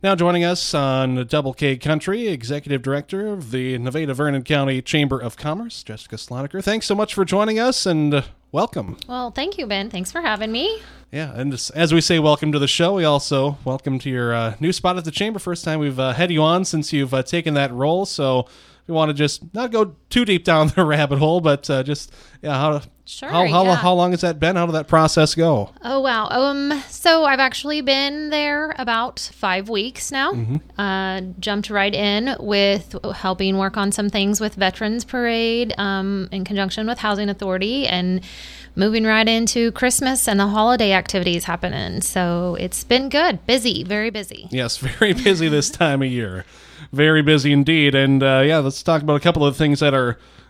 [0.00, 5.18] Now joining us on Double K Country, Executive Director of the Nevada Vernon County Chamber
[5.18, 6.62] of Commerce, Jessica Slonaker.
[6.62, 8.22] Thanks so much for joining us and uh,
[8.52, 8.96] welcome.
[9.08, 9.90] Well, thank you, Ben.
[9.90, 10.80] Thanks for having me.
[11.10, 14.54] Yeah, and as we say welcome to the show, we also welcome to your uh,
[14.60, 15.40] new spot at the Chamber.
[15.40, 18.46] First time we've uh, had you on since you've uh, taken that role, so
[18.86, 22.12] we want to just not go too deep down the rabbit hole, but uh, just
[22.42, 23.30] yeah, how Sure.
[23.30, 23.74] how how, yeah.
[23.74, 24.56] how long has that been?
[24.56, 25.70] How did that process go?
[25.82, 26.28] Oh wow.
[26.30, 26.82] Um.
[26.90, 30.32] So I've actually been there about five weeks now.
[30.32, 30.60] Mhm.
[30.76, 36.44] Uh, jumped right in with helping work on some things with Veterans Parade, um, in
[36.44, 38.20] conjunction with Housing Authority, and
[38.76, 42.02] moving right into Christmas and the holiday activities happening.
[42.02, 44.48] So it's been good, busy, very busy.
[44.50, 46.44] Yes, very busy this time of year.
[46.92, 47.94] Very busy indeed.
[47.94, 49.97] And uh, yeah, let's talk about a couple of things that are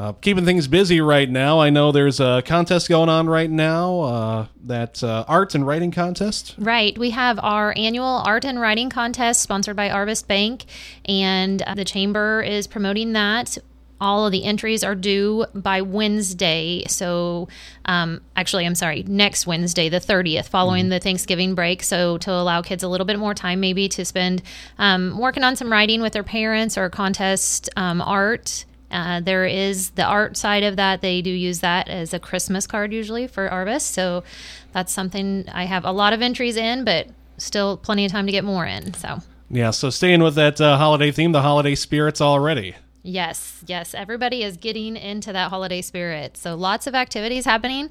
[0.00, 1.60] uh, keeping things busy right now.
[1.60, 5.90] I know there's a contest going on right now, uh, that uh, art and writing
[5.90, 6.54] contest.
[6.56, 6.96] Right.
[6.96, 10.64] We have our annual art and writing contest sponsored by Arvest Bank,
[11.04, 13.58] and uh, the chamber is promoting that.
[14.00, 16.84] All of the entries are due by Wednesday.
[16.88, 17.48] So,
[17.84, 21.82] um, actually, I'm sorry, next Wednesday, the 30th, following the Thanksgiving break.
[21.82, 24.40] So, to allow kids a little bit more time, maybe to spend
[24.78, 28.64] um, working on some writing with their parents or contest um, art.
[28.90, 31.00] Uh, there is the art side of that.
[31.00, 33.82] They do use that as a Christmas card usually for Arvest.
[33.92, 34.24] So
[34.72, 38.32] that's something I have a lot of entries in, but still plenty of time to
[38.32, 38.92] get more in.
[38.94, 42.74] So Yeah, so staying with that uh, holiday theme, the holiday spirits already.
[43.02, 46.36] yes, yes, everybody is getting into that holiday spirit.
[46.36, 47.88] So lots of activities happening,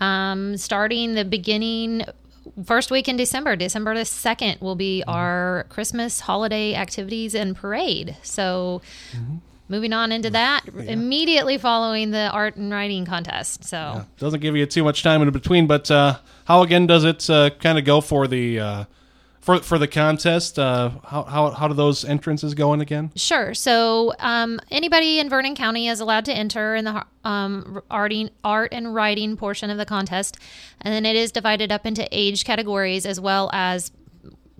[0.00, 2.04] um, starting the beginning.
[2.64, 8.16] First week in December, December the 2nd, will be our Christmas holiday activities and parade.
[8.22, 8.82] So,
[9.72, 13.64] moving on into that, immediately following the art and writing contest.
[13.64, 17.28] So, Doesn't give you too much time in between, but uh, how again does it
[17.28, 18.84] uh, kind of go for the uh,
[19.40, 20.58] for for the contest?
[20.58, 23.10] Uh, how, how how do those entrances go in again?
[23.16, 23.54] Sure.
[23.54, 28.72] So um, anybody in Vernon County is allowed to enter in the um, arting, art
[28.72, 30.36] and writing portion of the contest,
[30.82, 33.90] and then it is divided up into age categories as well as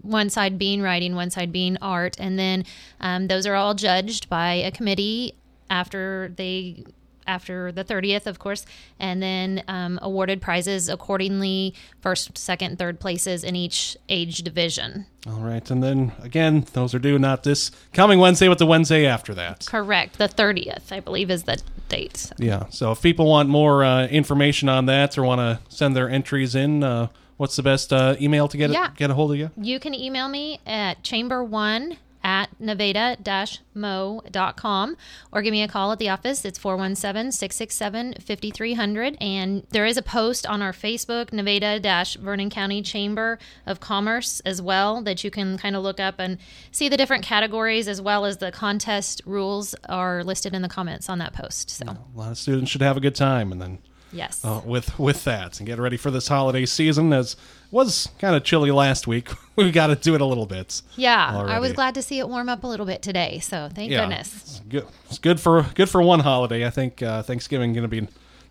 [0.03, 2.65] one side being writing, one side being art, and then
[3.01, 5.35] um, those are all judged by a committee
[5.71, 6.85] after they
[7.25, 8.67] after the 30th of course
[8.99, 15.35] and then um, awarded prizes accordingly first second third places in each age division All
[15.35, 19.35] right, and then again, those are due not this coming Wednesday, but the Wednesday after
[19.35, 19.67] that.
[19.67, 20.19] Correct.
[20.19, 22.33] The 30th, I believe, is the date.
[22.39, 22.65] Yeah.
[22.71, 26.57] So if people want more uh, information on that or want to send their entries
[26.57, 27.07] in, uh,
[27.43, 28.87] what's the best uh, email to get Yeah.
[28.87, 29.51] it, get a hold of you?
[29.61, 34.97] You can email me at chamber1 at nevada-mo.com
[35.33, 36.45] or give me a call at the office.
[36.45, 39.17] It's 417-667-5300.
[39.21, 45.03] And there is a post on our Facebook, Nevada-Vernon County Chamber of Commerce as well
[45.03, 46.39] that you can kind of look up and
[46.71, 51.09] see the different categories as well as the contest rules are listed in the comments
[51.09, 51.71] on that post.
[51.71, 53.79] So, A lot of students should have a good time, and then
[54.13, 54.45] yes.
[54.45, 57.13] uh, with with that and get ready for this holiday season.
[57.13, 57.37] As
[57.71, 60.83] was kind of chilly last week, we got to do it a little bit.
[60.97, 63.39] Yeah, I was glad to see it warm up a little bit today.
[63.41, 64.35] So thank Yeah, goodness.
[64.35, 64.87] it's good.
[65.07, 66.67] It's good for good for one holiday.
[66.67, 68.09] I think uh, Thanksgiving going to be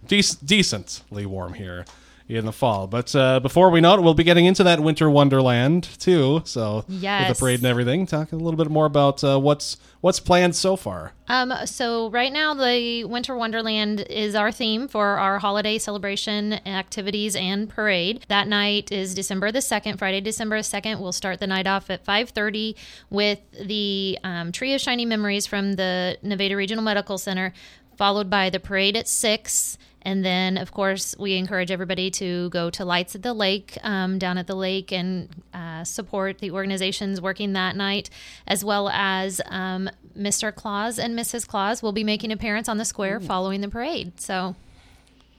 [0.07, 1.85] dec- decently warm here
[2.27, 2.87] in the fall.
[2.87, 6.41] But uh, before we know it, we'll be getting into that winter wonderland too.
[6.45, 10.19] So with the parade and everything, talk a little bit more about uh, what's what's
[10.19, 11.13] planned so far.
[11.27, 17.35] Um, so right now, the Winter Wonderland is our theme for our holiday celebration activities
[17.35, 18.25] and parade.
[18.27, 20.99] That night is December the second, Friday, December second.
[20.99, 22.75] We'll start the night off at five thirty
[23.09, 27.53] with the um, Tree of Shiny Memories from the Nevada Regional Medical Center,
[27.97, 29.77] followed by the parade at six.
[30.03, 34.17] And then, of course, we encourage everybody to go to Lights at the Lake um,
[34.17, 38.09] down at the lake and uh, support the organizations working that night,
[38.47, 40.53] as well as um, Mr.
[40.53, 41.47] Claus and Mrs.
[41.47, 44.19] Claus will be making appearance on the square following the parade.
[44.19, 44.55] So,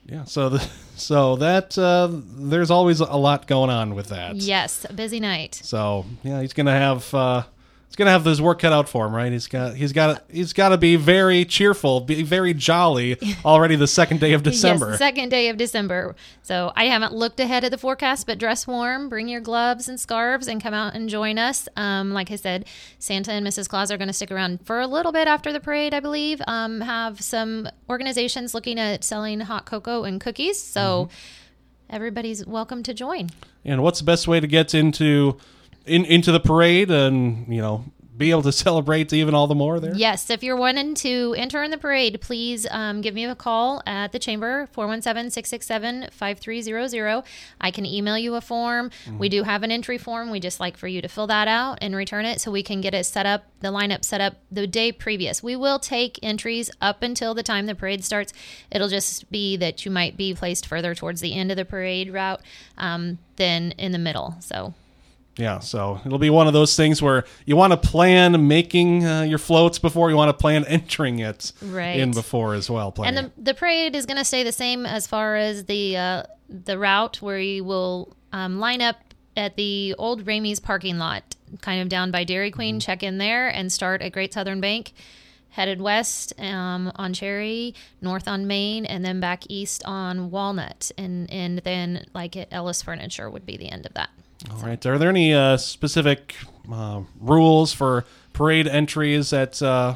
[0.05, 0.23] Yeah.
[0.25, 4.35] So the so that uh, there's always a lot going on with that.
[4.35, 5.55] yes, a busy night.
[5.55, 7.43] So yeah, he's gonna have uh,
[7.93, 9.31] he's gonna have his work cut out for him, right?
[9.31, 13.85] He's got he's got he's got to be very cheerful, be very jolly already the
[13.85, 14.89] second day of December.
[14.89, 16.15] Yes, second day of December.
[16.41, 19.99] So I haven't looked ahead at the forecast, but dress warm, bring your gloves and
[19.99, 21.69] scarves, and come out and join us.
[21.75, 22.65] Um, like I said,
[22.97, 23.69] Santa and Mrs.
[23.69, 26.41] Claus are going to stick around for a little bit after the parade, I believe.
[26.47, 30.59] Um, have some organizations looking at selling hot cocoa and cookies.
[30.59, 31.09] So
[31.91, 33.29] everybody's welcome to join.
[33.63, 35.37] And what's the best way to get into
[35.85, 37.83] in into the parade and you know
[38.15, 39.93] be able to celebrate even all the more there?
[39.95, 43.81] Yes, if you're wanting to enter in the parade, please um, give me a call
[43.85, 47.23] at the chamber, 417 667 5300.
[47.59, 48.91] I can email you a form.
[49.05, 49.17] Mm-hmm.
[49.17, 50.29] We do have an entry form.
[50.29, 52.81] We just like for you to fill that out and return it so we can
[52.81, 55.41] get it set up, the lineup set up the day previous.
[55.41, 58.33] We will take entries up until the time the parade starts.
[58.71, 62.13] It'll just be that you might be placed further towards the end of the parade
[62.13, 62.41] route
[62.77, 64.35] um, than in the middle.
[64.39, 64.73] So
[65.35, 69.21] yeah, so it'll be one of those things where you want to plan making uh,
[69.23, 71.99] your floats before you want to plan entering it right.
[71.99, 72.91] in before as well.
[72.91, 73.17] Planning.
[73.17, 76.23] And the, the parade is going to stay the same as far as the uh,
[76.49, 78.97] the route where you will um, line up
[79.35, 82.75] at the old Ramey's parking lot, kind of down by Dairy Queen.
[82.75, 82.85] Mm-hmm.
[82.85, 84.93] Check in there and start at Great Southern Bank.
[85.49, 91.29] Headed west um, on Cherry, north on Main, and then back east on Walnut, and
[91.31, 94.09] and then like at Ellis Furniture would be the end of that.
[94.51, 94.65] All so.
[94.65, 94.85] right.
[94.85, 96.35] Are there any uh, specific
[96.71, 99.95] uh, rules for parade entries that uh,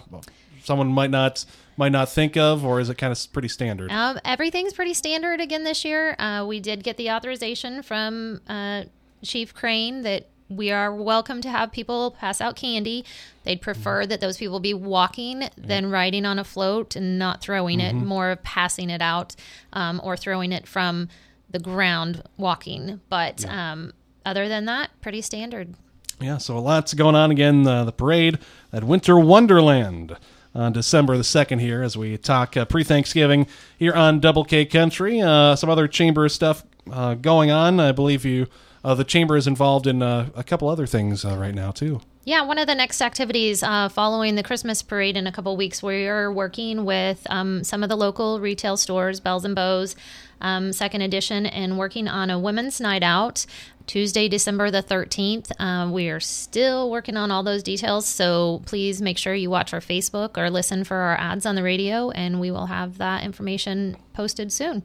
[0.64, 1.46] someone might not
[1.78, 3.92] might not think of, or is it kind of pretty standard?
[3.92, 6.16] Um, everything's pretty standard again this year.
[6.18, 8.86] Uh, we did get the authorization from uh,
[9.24, 13.06] Chief Crane that we are welcome to have people pass out candy.
[13.44, 14.10] They'd prefer mm-hmm.
[14.10, 15.50] that those people be walking yeah.
[15.58, 17.98] than riding on a float and not throwing mm-hmm.
[17.98, 19.36] it, more of passing it out
[19.74, 21.10] um, or throwing it from
[21.50, 23.02] the ground walking.
[23.10, 23.74] But yeah.
[23.74, 23.94] um,
[24.28, 25.74] other than that, pretty standard.
[26.20, 27.66] Yeah, so a lots going on again.
[27.66, 28.40] Uh, the parade
[28.74, 30.18] at Winter Wonderland
[30.54, 33.48] on December the 2nd here as we talk uh, pre Thanksgiving
[33.78, 35.22] here on Double K Country.
[35.22, 37.80] Uh, some other chamber stuff uh, going on.
[37.80, 38.48] I believe you,
[38.84, 42.02] uh, the chamber is involved in uh, a couple other things right now, too.
[42.28, 46.08] Yeah, one of the next activities following the Christmas parade in a couple weeks, we
[46.08, 49.96] are working with um, some of the local retail stores, Bells and Bows,
[50.42, 53.46] um, second edition, and working on a women's night out.
[53.86, 55.58] Tuesday, December the 13th.
[55.58, 59.74] Um, we are still working on all those details, so please make sure you watch
[59.74, 63.24] our Facebook or listen for our ads on the radio, and we will have that
[63.24, 64.84] information posted soon.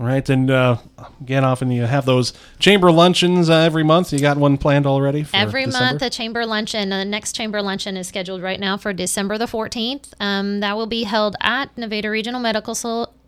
[0.00, 0.78] All right, and uh,
[1.20, 4.14] again, often you have those chamber luncheons uh, every month.
[4.14, 5.26] You got one planned already?
[5.34, 5.84] every December?
[5.92, 6.88] month, a chamber luncheon.
[6.88, 10.14] The next chamber luncheon is scheduled right now for December the 14th.
[10.18, 12.74] Um, that will be held at Nevada Regional Medical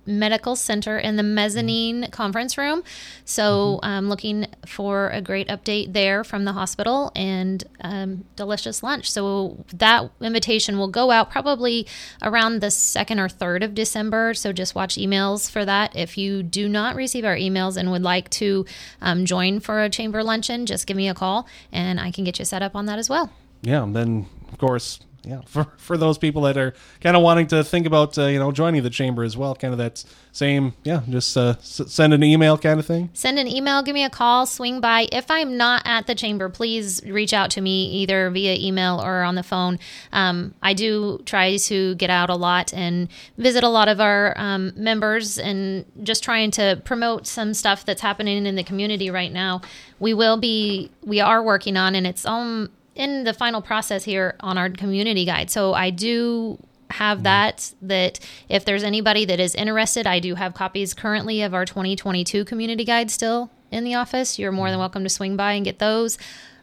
[0.07, 2.83] Medical Center in the mezzanine conference room.
[3.25, 3.85] So mm-hmm.
[3.85, 9.11] I'm looking for a great update there from the hospital and um, delicious lunch.
[9.11, 11.87] So that invitation will go out probably
[12.23, 14.35] around the second or third of December.
[14.35, 15.95] So just watch emails for that.
[15.97, 18.67] If you do not receive our emails and would like to
[19.01, 22.39] um, join for a chamber luncheon, just give me a call and I can get
[22.39, 23.31] you set up on that as well.
[23.63, 27.47] Yeah, and then of course yeah, for for those people that are kind of wanting
[27.49, 30.73] to think about uh, you know joining the chamber as well, kind of that same
[30.85, 33.11] yeah, just uh, s- send an email kind of thing.
[33.13, 35.09] Send an email, give me a call, swing by.
[35.13, 39.23] If I'm not at the chamber, please reach out to me either via email or
[39.23, 39.79] on the phone.
[40.13, 43.09] Um, I do try to get out a lot and
[43.39, 48.01] visit a lot of our um, members and just trying to promote some stuff that's
[48.01, 49.61] happening in the community right now.
[50.01, 54.37] We will be we are working on and it's um in the final process here
[54.41, 55.51] on our community guide.
[55.51, 56.59] So I do
[56.91, 57.25] have mm-hmm.
[57.25, 61.65] that that if there's anybody that is interested, I do have copies currently of our
[61.65, 64.39] 2022 community guide still in the office.
[64.39, 64.81] You're more than mm-hmm.
[64.81, 66.19] welcome to swing by and get those.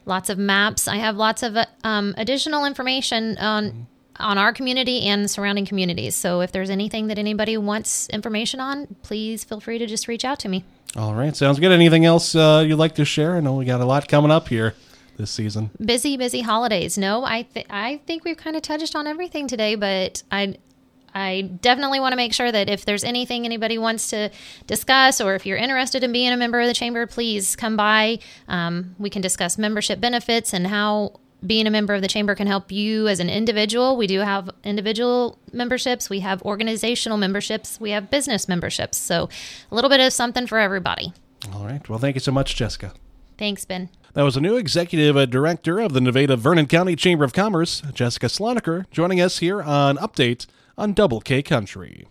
[0.06, 0.88] Lots of maps.
[0.88, 3.82] I have lots of um, additional information on mm-hmm.
[4.18, 6.16] on our community and surrounding communities.
[6.16, 10.24] So if there's anything that anybody wants information on, please feel free to just reach
[10.24, 10.64] out to me.
[10.96, 11.72] All right, sounds good.
[11.72, 13.36] Anything else uh, you'd like to share?
[13.36, 14.74] I know we got a lot coming up here
[15.20, 15.70] this season?
[15.84, 16.98] Busy, busy holidays.
[16.98, 20.56] No, I th- I think we've kind of touched on everything today, but I
[21.14, 24.32] I definitely want to make sure that if there's anything anybody wants to
[24.66, 28.20] discuss, or if you're interested in being a member of the chamber, please come by.
[28.48, 32.48] Um, we can discuss membership benefits and how being a member of the chamber can
[32.48, 33.98] help you as an individual.
[33.98, 38.98] We do have individual memberships, we have organizational memberships, we have business memberships.
[38.98, 39.30] So
[39.72, 41.14] a little bit of something for everybody.
[41.54, 41.88] All right.
[41.88, 42.94] Well, thank you so much, Jessica.
[43.38, 43.90] Thanks, Ben.
[44.14, 47.84] That was a new executive uh, director of the Nevada Vernon County Chamber of Commerce,
[47.94, 50.48] Jessica Slonaker, joining us here on Update
[50.80, 52.08] on Double K Country.